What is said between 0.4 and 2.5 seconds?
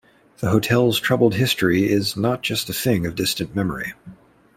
Hotel's troubled history is not